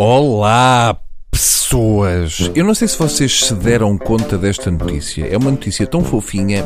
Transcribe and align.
Olá, 0.00 0.96
pessoas! 1.28 2.52
Eu 2.54 2.64
não 2.64 2.72
sei 2.72 2.86
se 2.86 2.96
vocês 2.96 3.40
se 3.40 3.52
deram 3.52 3.98
conta 3.98 4.38
desta 4.38 4.70
notícia. 4.70 5.26
É 5.26 5.36
uma 5.36 5.50
notícia 5.50 5.88
tão 5.88 6.04
fofinha 6.04 6.64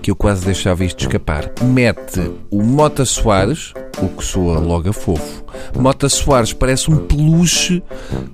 que 0.00 0.12
eu 0.12 0.14
quase 0.14 0.44
deixava 0.44 0.84
isto 0.84 1.00
escapar. 1.00 1.50
Mete 1.60 2.20
o 2.52 2.62
Mota 2.62 3.04
Soares, 3.04 3.74
o 4.04 4.08
que 4.08 4.24
soa 4.24 4.58
logo 4.58 4.88
a 4.88 4.92
fofo. 4.92 5.44
Mota 5.78 6.08
Soares 6.08 6.52
parece 6.52 6.90
um 6.90 6.96
peluche 6.96 7.82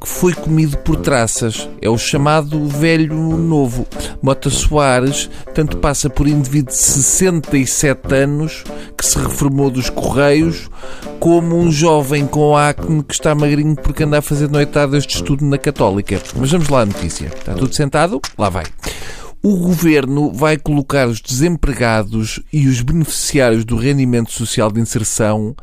que 0.00 0.08
foi 0.08 0.32
comido 0.32 0.76
por 0.78 0.96
traças. 0.96 1.68
É 1.80 1.88
o 1.88 1.98
chamado 1.98 2.66
velho 2.66 3.14
novo. 3.36 3.86
Mota 4.22 4.50
Soares 4.50 5.30
tanto 5.54 5.76
passa 5.78 6.08
por 6.08 6.26
indivíduo 6.26 6.72
de 6.72 6.78
67 6.78 8.14
anos 8.14 8.64
que 8.96 9.04
se 9.04 9.18
reformou 9.18 9.70
dos 9.70 9.90
Correios, 9.90 10.70
como 11.20 11.56
um 11.56 11.70
jovem 11.70 12.26
com 12.26 12.56
acne 12.56 13.02
que 13.02 13.14
está 13.14 13.34
magrinho 13.34 13.76
porque 13.76 14.04
anda 14.04 14.18
a 14.18 14.22
fazer 14.22 14.48
noitadas 14.48 15.06
de 15.06 15.14
estudo 15.14 15.44
na 15.44 15.58
Católica. 15.58 16.20
Mas 16.36 16.50
vamos 16.50 16.68
lá 16.68 16.82
à 16.82 16.86
notícia. 16.86 17.26
Está 17.26 17.54
tudo 17.54 17.74
sentado? 17.74 18.20
Lá 18.36 18.48
vai. 18.48 18.64
O 19.42 19.56
governo 19.56 20.32
vai 20.32 20.56
colocar 20.56 21.06
os 21.06 21.20
desempregados 21.20 22.40
e 22.52 22.66
os 22.66 22.80
beneficiários 22.80 23.64
do 23.64 23.76
rendimento 23.76 24.32
social 24.32 24.70
de 24.70 24.80
inserção 24.80 25.54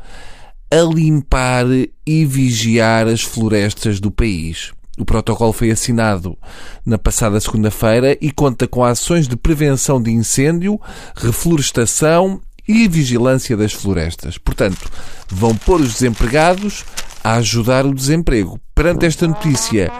a 0.70 0.76
limpar 0.76 1.66
e 2.06 2.24
vigiar 2.24 3.06
as 3.06 3.20
florestas 3.20 4.00
do 4.00 4.10
país. 4.10 4.72
O 4.98 5.04
protocolo 5.04 5.52
foi 5.52 5.70
assinado 5.70 6.38
na 6.84 6.96
passada 6.96 7.38
segunda-feira 7.38 8.16
e 8.18 8.32
conta 8.32 8.66
com 8.66 8.82
ações 8.82 9.28
de 9.28 9.36
prevenção 9.36 10.00
de 10.02 10.10
incêndio, 10.10 10.80
reflorestação 11.14 12.40
e 12.66 12.88
vigilância 12.88 13.56
das 13.56 13.74
florestas. 13.74 14.38
Portanto, 14.38 14.90
vão 15.28 15.54
pôr 15.54 15.80
os 15.82 15.92
desempregados 15.92 16.84
a 17.26 17.38
ajudar 17.38 17.84
o 17.84 17.92
desemprego. 17.92 18.56
Perante 18.72 19.04
esta 19.04 19.26
notícia, 19.26 19.90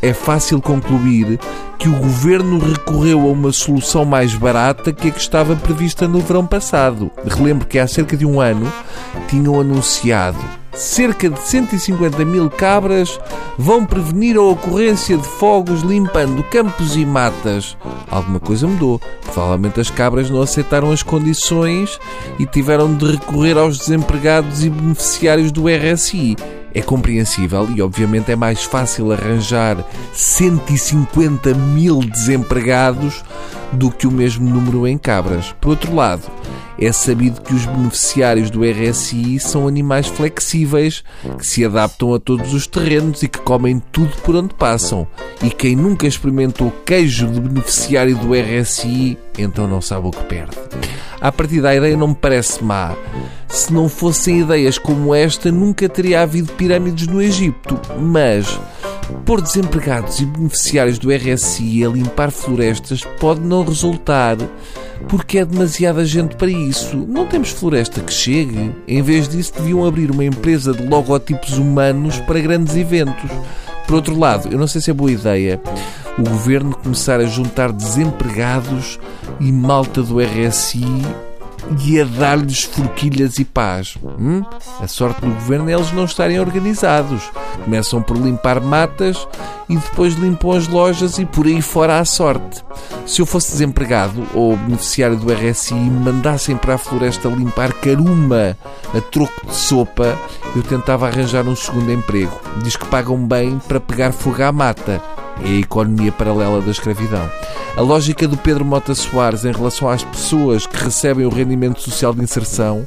é 0.00 0.14
fácil 0.14 0.62
concluir 0.62 1.38
que 1.78 1.90
o 1.90 1.98
governo 1.98 2.58
recorreu 2.58 3.20
a 3.20 3.32
uma 3.32 3.52
solução 3.52 4.06
mais 4.06 4.34
barata 4.34 4.90
que 4.90 5.08
a 5.08 5.10
que 5.10 5.20
estava 5.20 5.54
prevista 5.54 6.08
no 6.08 6.20
verão 6.20 6.46
passado. 6.46 7.10
Relembro 7.26 7.66
que 7.66 7.78
há 7.78 7.86
cerca 7.86 8.16
de 8.16 8.24
um 8.24 8.40
ano 8.40 8.72
tinham 9.28 9.60
anunciado 9.60 10.38
cerca 10.72 11.28
de 11.28 11.40
150 11.40 12.24
mil 12.24 12.48
cabras 12.48 13.20
vão 13.58 13.84
prevenir 13.84 14.36
a 14.36 14.42
ocorrência 14.42 15.16
de 15.16 15.26
fogos 15.26 15.82
limpando 15.82 16.42
campos 16.44 16.96
e 16.96 17.04
matas. 17.04 17.76
Alguma 18.10 18.40
coisa 18.40 18.66
mudou. 18.66 19.00
Provavelmente 19.32 19.80
as 19.80 19.90
cabras 19.90 20.30
não 20.30 20.40
aceitaram 20.40 20.90
as 20.90 21.02
condições 21.02 21.98
e 22.38 22.46
tiveram 22.46 22.94
de 22.94 23.12
recorrer 23.12 23.58
aos 23.58 23.78
desempregados 23.78 24.64
e 24.64 24.70
beneficiários 24.70 25.52
do 25.52 25.64
RSI. 25.68 26.36
É 26.74 26.80
compreensível 26.80 27.68
e, 27.74 27.82
obviamente, 27.82 28.30
é 28.30 28.36
mais 28.36 28.64
fácil 28.64 29.12
arranjar 29.12 29.76
150 30.12 31.54
mil 31.54 32.00
desempregados 32.00 33.24
do 33.72 33.90
que 33.90 34.06
o 34.06 34.10
mesmo 34.10 34.48
número 34.48 34.86
em 34.86 34.98
cabras. 34.98 35.54
Por 35.60 35.70
outro 35.70 35.94
lado, 35.94 36.22
é 36.78 36.90
sabido 36.92 37.42
que 37.42 37.52
os 37.52 37.66
beneficiários 37.66 38.50
do 38.50 38.62
RSI 38.64 39.38
são 39.38 39.68
animais 39.68 40.06
flexíveis 40.06 41.04
que 41.38 41.46
se 41.46 41.64
adaptam 41.64 42.14
a 42.14 42.18
todos 42.18 42.54
os 42.54 42.66
terrenos 42.66 43.22
e 43.22 43.28
que 43.28 43.38
comem 43.38 43.82
tudo 43.92 44.16
por 44.22 44.34
onde 44.34 44.54
passam. 44.54 45.06
E 45.42 45.50
quem 45.50 45.76
nunca 45.76 46.06
experimentou 46.06 46.72
queijo 46.84 47.26
de 47.26 47.40
beneficiário 47.40 48.16
do 48.16 48.30
RSI, 48.32 49.18
então 49.38 49.68
não 49.68 49.80
sabe 49.80 50.08
o 50.08 50.10
que 50.10 50.24
perde. 50.24 50.56
A 51.20 51.30
partir 51.30 51.60
da 51.60 51.74
ideia 51.74 51.96
não 51.96 52.08
me 52.08 52.14
parece 52.14 52.64
má. 52.64 52.96
Se 53.50 53.72
não 53.72 53.88
fossem 53.88 54.40
ideias 54.40 54.78
como 54.78 55.14
esta, 55.14 55.50
nunca 55.50 55.88
teria 55.88 56.22
havido 56.22 56.52
pirâmides 56.52 57.08
no 57.08 57.20
Egito. 57.20 57.78
Mas 57.98 58.58
pôr 59.26 59.40
desempregados 59.40 60.20
e 60.20 60.24
beneficiários 60.24 60.98
do 60.98 61.10
RSI 61.12 61.84
a 61.84 61.88
limpar 61.88 62.30
florestas 62.30 63.02
pode 63.18 63.40
não 63.40 63.64
resultar 63.64 64.36
porque 65.08 65.38
é 65.38 65.44
demasiada 65.44 66.04
gente 66.04 66.36
para 66.36 66.50
isso. 66.50 66.96
Não 66.96 67.26
temos 67.26 67.50
floresta 67.50 68.00
que 68.00 68.12
chegue. 68.12 68.72
Em 68.86 69.02
vez 69.02 69.28
disso, 69.28 69.54
deviam 69.56 69.84
abrir 69.84 70.10
uma 70.10 70.24
empresa 70.24 70.72
de 70.72 70.86
logotipos 70.86 71.58
humanos 71.58 72.18
para 72.20 72.40
grandes 72.40 72.76
eventos. 72.76 73.30
Por 73.86 73.96
outro 73.96 74.16
lado, 74.16 74.48
eu 74.52 74.58
não 74.58 74.68
sei 74.68 74.80
se 74.80 74.90
é 74.90 74.94
boa 74.94 75.10
ideia 75.10 75.60
o 76.18 76.22
governo 76.22 76.76
começar 76.76 77.18
a 77.18 77.24
juntar 77.24 77.72
desempregados 77.72 78.98
e 79.40 79.50
malta 79.50 80.02
do 80.02 80.20
RSI 80.20 80.84
e 81.78 82.00
a 82.00 82.04
dar-lhes 82.04 82.64
forquilhas 82.64 83.38
e 83.38 83.44
paz. 83.44 83.96
Hum? 84.02 84.42
A 84.80 84.86
sorte 84.86 85.20
do 85.20 85.32
governo 85.34 85.70
é 85.70 85.74
eles 85.74 85.92
não 85.92 86.04
estarem 86.04 86.40
organizados. 86.40 87.30
Começam 87.64 88.02
por 88.02 88.16
limpar 88.16 88.60
matas 88.60 89.26
e 89.68 89.76
depois 89.76 90.14
limpam 90.14 90.52
as 90.52 90.66
lojas 90.66 91.18
e 91.18 91.24
por 91.24 91.46
aí 91.46 91.62
fora 91.62 91.98
à 91.98 92.04
sorte. 92.04 92.64
Se 93.06 93.22
eu 93.22 93.26
fosse 93.26 93.52
desempregado 93.52 94.26
ou 94.34 94.56
beneficiário 94.56 95.16
do 95.16 95.32
RSI 95.32 95.74
e 95.74 95.76
me 95.76 96.12
mandassem 96.12 96.56
para 96.56 96.74
a 96.74 96.78
floresta 96.78 97.28
limpar 97.28 97.72
caruma 97.74 98.56
a 98.94 99.00
troco 99.00 99.46
de 99.46 99.54
sopa, 99.54 100.18
eu 100.56 100.62
tentava 100.62 101.06
arranjar 101.06 101.46
um 101.46 101.54
segundo 101.54 101.92
emprego. 101.92 102.38
Diz 102.62 102.76
que 102.76 102.86
pagam 102.86 103.26
bem 103.26 103.60
para 103.68 103.80
pegar 103.80 104.12
fogo 104.12 104.42
à 104.42 104.50
mata 104.50 105.00
é 105.44 105.48
a 105.48 105.60
economia 105.60 106.12
paralela 106.12 106.60
da 106.60 106.70
escravidão. 106.70 107.30
A 107.76 107.80
lógica 107.80 108.26
do 108.26 108.36
Pedro 108.36 108.64
Mota 108.64 108.94
Soares 108.94 109.44
em 109.44 109.52
relação 109.52 109.88
às 109.88 110.04
pessoas 110.04 110.66
que 110.66 110.76
recebem 110.76 111.24
o 111.24 111.30
rendimento 111.30 111.80
social 111.80 112.12
de 112.12 112.22
inserção 112.22 112.86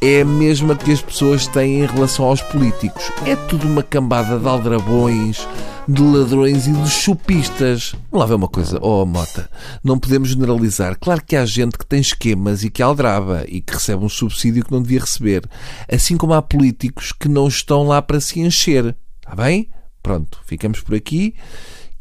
é 0.00 0.22
a 0.22 0.24
mesma 0.24 0.74
que 0.74 0.90
as 0.90 1.00
pessoas 1.00 1.46
têm 1.46 1.80
em 1.80 1.86
relação 1.86 2.24
aos 2.24 2.42
políticos. 2.42 3.10
É 3.24 3.36
tudo 3.36 3.68
uma 3.68 3.82
cambada 3.82 4.38
de 4.38 4.48
aldrabões, 4.48 5.46
de 5.88 6.02
ladrões 6.02 6.66
e 6.66 6.72
de 6.72 6.90
chupistas. 6.90 7.94
Vamos 8.10 8.20
lá 8.20 8.26
ver 8.26 8.34
uma 8.34 8.48
coisa, 8.48 8.78
oh 8.80 9.04
Mota, 9.04 9.48
não 9.82 9.98
podemos 9.98 10.30
generalizar. 10.30 10.96
Claro 11.00 11.22
que 11.24 11.36
há 11.36 11.44
gente 11.44 11.76
que 11.76 11.86
tem 11.86 12.00
esquemas 12.00 12.64
e 12.64 12.70
que 12.70 12.82
aldraba 12.82 13.44
e 13.46 13.60
que 13.60 13.74
recebe 13.74 14.04
um 14.04 14.08
subsídio 14.08 14.64
que 14.64 14.72
não 14.72 14.82
devia 14.82 15.00
receber. 15.00 15.48
Assim 15.92 16.16
como 16.16 16.34
há 16.34 16.42
políticos 16.42 17.12
que 17.12 17.28
não 17.28 17.46
estão 17.46 17.84
lá 17.84 18.00
para 18.00 18.20
se 18.20 18.40
encher. 18.40 18.96
Está 19.20 19.36
bem? 19.36 19.68
Pronto, 20.02 20.40
ficamos 20.44 20.80
por 20.80 20.96
aqui 20.96 21.34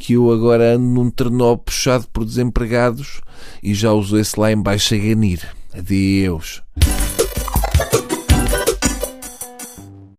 que 0.01 0.13
eu 0.13 0.31
agora 0.31 0.73
ando 0.73 0.85
num 0.85 1.11
trenó 1.11 1.55
puxado 1.55 2.07
por 2.11 2.25
desempregados 2.25 3.21
e 3.61 3.71
já 3.73 3.93
usou 3.93 4.19
esse 4.19 4.37
lá 4.39 4.51
em 4.51 4.59
baixo 4.59 4.95
a 4.95 4.97
ganir. 4.97 5.47
Adeus. 5.73 6.63